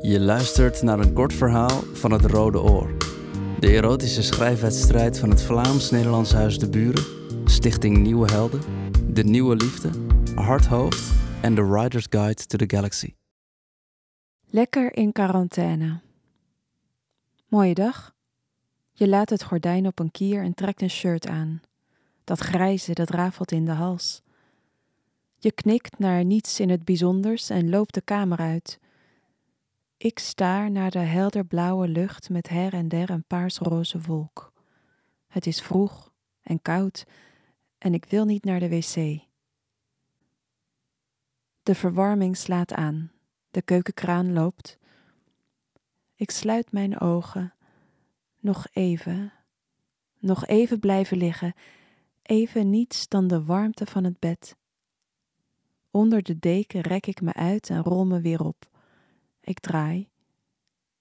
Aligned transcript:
Je 0.00 0.20
luistert 0.20 0.82
naar 0.82 0.98
een 0.98 1.12
kort 1.12 1.32
verhaal 1.32 1.82
van 1.92 2.10
het 2.10 2.24
Rode 2.24 2.60
Oor. 2.60 2.96
De 3.58 3.70
erotische 3.70 4.22
schrijfwedstrijd 4.22 5.18
van 5.18 5.30
het 5.30 5.42
Vlaams-Nederlands 5.42 6.32
Huis 6.32 6.58
de 6.58 6.68
Buren, 6.68 7.04
Stichting 7.44 7.96
Nieuwe 7.96 8.32
Helden, 8.32 8.60
De 9.14 9.24
Nieuwe 9.24 9.56
Liefde, 9.56 9.90
Hardhoofd 10.34 11.12
en 11.42 11.54
The 11.54 11.72
Rider's 11.72 12.06
Guide 12.10 12.46
to 12.46 12.58
the 12.58 12.76
Galaxy. 12.76 13.14
Lekker 14.46 14.96
in 14.96 15.12
quarantaine. 15.12 16.00
Mooie 17.48 17.74
dag. 17.74 18.14
Je 18.92 19.08
laat 19.08 19.30
het 19.30 19.42
gordijn 19.42 19.86
op 19.86 19.98
een 19.98 20.10
kier 20.10 20.42
en 20.42 20.54
trekt 20.54 20.82
een 20.82 20.90
shirt 20.90 21.26
aan. 21.26 21.60
Dat 22.24 22.38
grijze, 22.38 22.92
dat 22.92 23.10
rafelt 23.10 23.52
in 23.52 23.64
de 23.64 23.72
hals. 23.72 24.22
Je 25.38 25.52
knikt 25.52 25.98
naar 25.98 26.24
niets 26.24 26.60
in 26.60 26.70
het 26.70 26.84
bijzonders 26.84 27.50
en 27.50 27.70
loopt 27.70 27.94
de 27.94 28.00
kamer 28.00 28.38
uit. 28.38 28.78
Ik 29.98 30.18
staar 30.18 30.70
naar 30.70 30.90
de 30.90 30.98
helderblauwe 30.98 31.88
lucht 31.88 32.30
met 32.30 32.48
her 32.48 32.72
en 32.72 32.88
der 32.88 33.10
een 33.10 33.24
paarsroze 33.24 34.00
wolk. 34.00 34.52
Het 35.26 35.46
is 35.46 35.62
vroeg 35.62 36.12
en 36.42 36.62
koud 36.62 37.04
en 37.78 37.94
ik 37.94 38.04
wil 38.04 38.24
niet 38.24 38.44
naar 38.44 38.60
de 38.60 38.68
wc. 38.68 38.94
De 41.62 41.74
verwarming 41.74 42.36
slaat 42.36 42.72
aan. 42.72 43.12
De 43.50 43.62
keukenkraan 43.62 44.32
loopt. 44.32 44.78
Ik 46.14 46.30
sluit 46.30 46.72
mijn 46.72 47.00
ogen. 47.00 47.54
Nog 48.38 48.66
even. 48.72 49.32
Nog 50.18 50.46
even 50.46 50.78
blijven 50.78 51.16
liggen. 51.16 51.54
Even 52.22 52.70
niets 52.70 53.08
dan 53.08 53.26
de 53.26 53.44
warmte 53.44 53.86
van 53.86 54.04
het 54.04 54.18
bed. 54.18 54.56
Onder 55.90 56.22
de 56.22 56.38
deken 56.38 56.80
rek 56.80 57.06
ik 57.06 57.20
me 57.20 57.32
uit 57.32 57.70
en 57.70 57.82
rol 57.82 58.06
me 58.06 58.20
weer 58.20 58.44
op. 58.44 58.77
Ik 59.48 59.60
draai. 59.60 60.08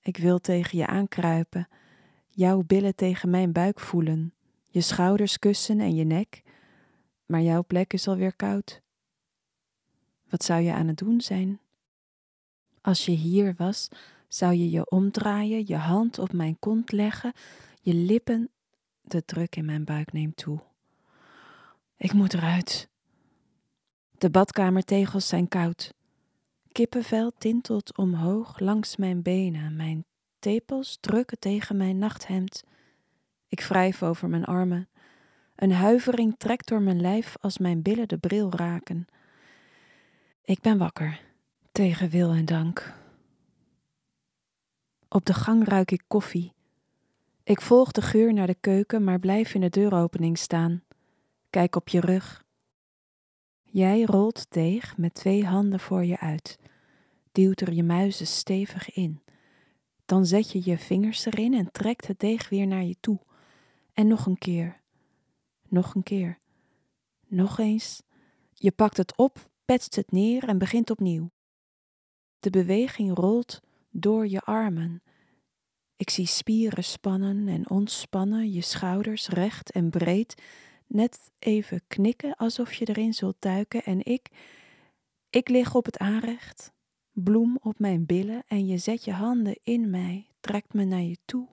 Ik 0.00 0.16
wil 0.16 0.38
tegen 0.38 0.78
je 0.78 0.86
aankruipen, 0.86 1.68
jouw 2.30 2.62
billen 2.62 2.94
tegen 2.94 3.30
mijn 3.30 3.52
buik 3.52 3.80
voelen, 3.80 4.34
je 4.68 4.80
schouders 4.80 5.38
kussen 5.38 5.80
en 5.80 5.94
je 5.94 6.04
nek, 6.04 6.42
maar 7.26 7.40
jouw 7.40 7.64
plek 7.64 7.92
is 7.92 8.08
alweer 8.08 8.36
koud. 8.36 8.82
Wat 10.28 10.44
zou 10.44 10.60
je 10.60 10.72
aan 10.72 10.86
het 10.86 10.96
doen 10.96 11.20
zijn? 11.20 11.60
Als 12.80 13.04
je 13.04 13.12
hier 13.12 13.54
was, 13.56 13.88
zou 14.28 14.54
je 14.54 14.70
je 14.70 14.90
omdraaien, 14.90 15.66
je 15.66 15.76
hand 15.76 16.18
op 16.18 16.32
mijn 16.32 16.58
kont 16.58 16.92
leggen, 16.92 17.32
je 17.80 17.94
lippen. 17.94 18.50
De 19.00 19.24
druk 19.24 19.56
in 19.56 19.64
mijn 19.64 19.84
buik 19.84 20.12
neemt 20.12 20.36
toe. 20.36 20.60
Ik 21.96 22.12
moet 22.12 22.34
eruit. 22.34 22.88
De 24.18 24.30
badkamertegels 24.30 25.28
zijn 25.28 25.48
koud. 25.48 25.98
Kippenvel 26.72 27.32
tintelt 27.38 27.96
omhoog 27.96 28.58
langs 28.58 28.96
mijn 28.96 29.22
benen, 29.22 29.76
mijn 29.76 30.04
tepels 30.38 30.98
drukken 31.00 31.38
tegen 31.38 31.76
mijn 31.76 31.98
nachthemd. 31.98 32.64
Ik 33.48 33.60
wrijf 33.60 34.02
over 34.02 34.28
mijn 34.28 34.44
armen. 34.44 34.88
Een 35.56 35.72
huivering 35.72 36.34
trekt 36.38 36.68
door 36.68 36.82
mijn 36.82 37.00
lijf 37.00 37.36
als 37.40 37.58
mijn 37.58 37.82
billen 37.82 38.08
de 38.08 38.18
bril 38.18 38.52
raken. 38.52 39.06
Ik 40.44 40.60
ben 40.60 40.78
wakker, 40.78 41.20
tegen 41.72 42.08
wil 42.08 42.32
en 42.32 42.44
dank. 42.44 42.94
Op 45.08 45.24
de 45.24 45.34
gang 45.34 45.68
ruik 45.68 45.90
ik 45.90 46.02
koffie. 46.06 46.52
Ik 47.44 47.60
volg 47.60 47.92
de 47.92 48.02
geur 48.02 48.32
naar 48.32 48.46
de 48.46 48.56
keuken, 48.60 49.04
maar 49.04 49.18
blijf 49.18 49.54
in 49.54 49.60
de 49.60 49.70
deuropening 49.70 50.38
staan. 50.38 50.82
Kijk 51.50 51.76
op 51.76 51.88
je 51.88 52.00
rug. 52.00 52.44
Jij 53.72 54.02
rolt 54.02 54.46
deeg 54.48 54.96
met 54.96 55.14
twee 55.14 55.44
handen 55.44 55.80
voor 55.80 56.04
je 56.04 56.18
uit, 56.18 56.58
duwt 57.32 57.60
er 57.60 57.72
je 57.72 57.82
muizen 57.82 58.26
stevig 58.26 58.94
in. 58.94 59.22
Dan 60.04 60.26
zet 60.26 60.52
je 60.52 60.60
je 60.64 60.78
vingers 60.78 61.24
erin 61.24 61.54
en 61.54 61.72
trekt 61.72 62.06
het 62.06 62.20
deeg 62.20 62.48
weer 62.48 62.66
naar 62.66 62.84
je 62.84 62.96
toe. 63.00 63.18
En 63.92 64.06
nog 64.06 64.26
een 64.26 64.38
keer, 64.38 64.80
nog 65.68 65.94
een 65.94 66.02
keer, 66.02 66.38
nog 67.26 67.58
eens. 67.58 68.02
Je 68.54 68.70
pakt 68.70 68.96
het 68.96 69.16
op, 69.16 69.50
petst 69.64 69.96
het 69.96 70.12
neer 70.12 70.48
en 70.48 70.58
begint 70.58 70.90
opnieuw. 70.90 71.30
De 72.40 72.50
beweging 72.50 73.14
rolt 73.14 73.60
door 73.90 74.28
je 74.28 74.40
armen. 74.40 75.02
Ik 75.96 76.10
zie 76.10 76.26
spieren 76.26 76.84
spannen 76.84 77.48
en 77.48 77.70
ontspannen, 77.70 78.52
je 78.52 78.60
schouders 78.60 79.28
recht 79.28 79.70
en 79.70 79.90
breed 79.90 80.42
net 80.90 81.30
even 81.38 81.80
knikken 81.88 82.36
alsof 82.36 82.74
je 82.74 82.88
erin 82.88 83.14
zult 83.14 83.36
duiken 83.38 83.84
en 83.84 84.04
ik, 84.04 84.28
ik 85.30 85.48
lig 85.48 85.74
op 85.74 85.84
het 85.84 85.98
aanrecht, 85.98 86.72
bloem 87.12 87.58
op 87.62 87.78
mijn 87.78 88.06
billen 88.06 88.42
en 88.46 88.66
je 88.66 88.78
zet 88.78 89.04
je 89.04 89.12
handen 89.12 89.58
in 89.62 89.90
mij, 89.90 90.26
trekt 90.40 90.74
me 90.74 90.84
naar 90.84 91.00
je 91.00 91.18
toe, 91.24 91.48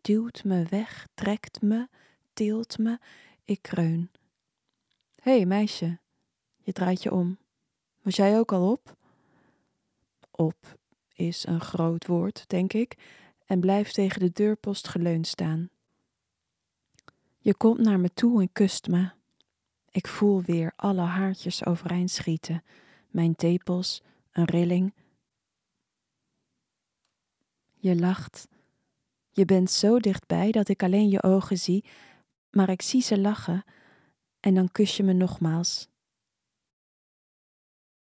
duwt 0.00 0.44
me 0.44 0.64
weg, 0.70 1.06
trekt 1.14 1.62
me, 1.62 1.88
tilt 2.32 2.78
me, 2.78 2.98
ik 3.44 3.62
kreun. 3.62 4.10
Hé 5.20 5.36
hey, 5.36 5.46
meisje, 5.46 5.98
je 6.62 6.72
draait 6.72 7.02
je 7.02 7.12
om. 7.12 7.38
Was 8.02 8.16
jij 8.16 8.38
ook 8.38 8.52
al 8.52 8.70
op? 8.70 8.96
Op 10.30 10.78
is 11.14 11.46
een 11.46 11.60
groot 11.60 12.06
woord, 12.06 12.44
denk 12.48 12.72
ik, 12.72 12.96
en 13.46 13.60
blijft 13.60 13.94
tegen 13.94 14.20
de 14.20 14.32
deurpost 14.32 14.88
geleund 14.88 15.26
staan. 15.26 15.70
Je 17.44 17.54
komt 17.54 17.78
naar 17.78 18.00
me 18.00 18.12
toe 18.14 18.40
en 18.40 18.52
kust 18.52 18.88
me. 18.88 19.10
Ik 19.90 20.06
voel 20.06 20.42
weer 20.42 20.72
alle 20.76 21.00
haartjes 21.00 21.64
overeind 21.64 22.10
schieten, 22.10 22.64
mijn 23.10 23.36
tepels, 23.36 24.02
een 24.32 24.44
rilling. 24.44 24.94
Je 27.74 27.96
lacht. 27.96 28.48
Je 29.30 29.44
bent 29.44 29.70
zo 29.70 29.98
dichtbij 29.98 30.50
dat 30.50 30.68
ik 30.68 30.82
alleen 30.82 31.08
je 31.08 31.22
ogen 31.22 31.58
zie, 31.58 31.84
maar 32.50 32.68
ik 32.68 32.82
zie 32.82 33.02
ze 33.02 33.18
lachen 33.18 33.64
en 34.40 34.54
dan 34.54 34.72
kus 34.72 34.96
je 34.96 35.02
me 35.02 35.12
nogmaals. 35.12 35.88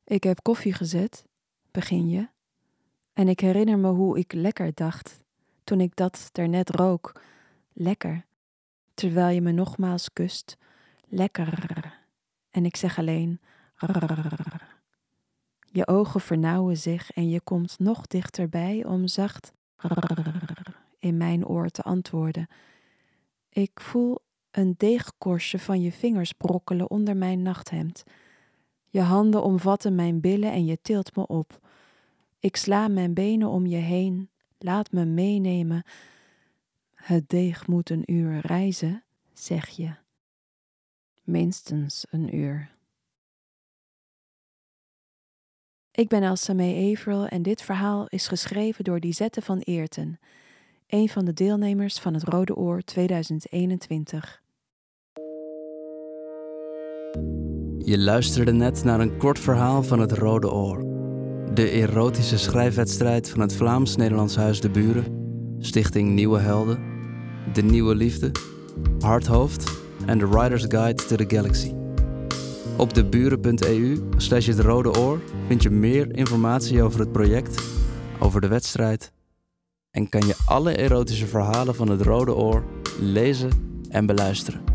Ik 0.04 0.24
heb 0.24 0.42
koffie 0.42 0.74
gezet, 0.74 1.26
begin 1.72 2.10
je, 2.10 2.30
en 3.14 3.28
ik 3.28 3.40
herinner 3.40 3.78
me 3.78 3.90
hoe 3.90 4.18
ik 4.18 4.34
lekker 4.34 4.74
dacht 4.74 5.20
toen 5.64 5.82
ik 5.82 5.96
dat 5.96 6.30
daarnet 6.32 6.70
rook. 6.70 7.22
Lekker 7.74 8.28
terwijl 9.00 9.36
je 9.36 9.42
me 9.42 9.52
nogmaals 9.52 10.14
kust. 10.14 10.58
Lekker. 11.08 11.70
En 12.50 12.66
ik 12.66 12.76
zeg 12.76 12.98
alleen. 12.98 13.40
Rrr. 13.76 14.78
Je 15.72 15.88
ogen 15.88 16.22
vernauwen 16.22 16.78
zich 16.78 17.12
en 17.12 17.30
je 17.30 17.42
komt 17.42 17.80
nog 17.80 18.08
dichterbij 18.08 18.86
om 18.86 19.08
zacht 19.08 19.54
in 21.00 21.18
mijn 21.18 21.46
oor 21.46 21.70
te 21.70 21.82
antwoorden. 21.82 22.48
Ik 23.50 23.80
voel 23.80 24.20
een 24.52 24.74
deegkorstje 24.78 25.60
van 25.60 25.82
je 25.82 25.92
vingers 25.92 26.32
brokkelen 26.32 26.90
onder 26.90 27.18
mijn 27.18 27.42
nachthemd. 27.42 28.04
Je 28.90 29.02
handen 29.02 29.44
omvatten 29.44 29.96
mijn 29.96 30.20
billen 30.22 30.52
en 30.52 30.66
je 30.66 30.82
tilt 30.82 31.16
me 31.16 31.28
op. 31.28 31.60
Ik 32.40 32.56
sla 32.56 32.88
mijn 32.88 33.14
benen 33.14 33.50
om 33.50 33.66
je 33.66 33.78
heen, 33.78 34.30
laat 34.58 34.92
me 34.92 35.06
meenemen 35.06 35.84
het 37.10 37.30
deeg 37.30 37.68
moet 37.68 37.90
een 37.90 38.12
uur 38.12 38.40
reizen, 38.42 39.04
zeg 39.34 39.68
je. 39.68 39.90
Minstens 41.24 42.06
een 42.10 42.36
uur. 42.36 42.70
Ik 45.92 46.08
ben 46.08 46.24
Elsa 46.24 46.54
May 46.54 46.92
Averill 46.92 47.24
en 47.24 47.42
dit 47.42 47.62
verhaal 47.62 48.06
is 48.08 48.28
geschreven 48.28 48.84
door 48.84 49.00
Lisette 49.00 49.42
van 49.42 49.60
Eerten, 49.60 50.20
een 50.88 51.10
van 51.10 51.26
de 51.26 51.34
deelnemers 51.34 52.00
van 52.00 52.14
het 52.14 52.24
Rode 52.24 52.56
Oor 52.56 52.82
2021. 52.82 54.42
Je 57.78 57.98
luisterde 57.98 58.52
net 58.52 58.84
naar 58.84 59.00
een 59.00 59.18
kort 59.18 59.40
verhaal 59.40 59.84
van 59.84 60.00
het 60.00 60.12
Rode 60.12 60.52
Oor. 60.52 60.80
De 61.54 61.70
erotische 61.70 62.38
schrijfwedstrijd 62.38 63.30
van 63.30 63.40
het 63.40 63.56
Vlaams-Nederlands 63.56 64.36
Huis 64.36 64.62
de 64.62 64.70
Buren, 64.70 65.06
Stichting 65.60 66.10
Nieuwe 66.10 66.40
Helden 66.40 66.89
de 67.54 67.62
Nieuwe 67.62 67.96
Liefde, 67.96 68.32
Hardhoofd 69.00 69.72
en 70.06 70.20
The 70.20 70.26
Rider's 70.26 70.66
Guide 70.68 71.06
to 71.08 71.16
the 71.16 71.36
Galaxy. 71.36 71.74
Op 72.78 72.94
deburen.eu 72.94 74.00
slash 74.18 74.48
het 74.48 74.60
rode 74.60 74.98
oor 75.00 75.22
vind 75.48 75.64
je 75.64 75.70
meer 75.70 76.16
informatie 76.16 76.84
over 76.84 77.00
het 77.00 77.12
project, 77.12 77.64
over 78.20 78.42
de 78.42 78.48
wedstrijd 78.48 79.12
en 79.92 80.10
kan 80.10 80.28
je 80.28 80.36
alle 80.46 80.78
erotische 80.78 81.28
verhalen 81.28 81.76
van 81.76 81.90
het 81.90 82.02
Rode 82.02 82.36
Oor 82.36 82.64
lezen 83.00 83.50
en 83.90 84.06
beluisteren. 84.06 84.69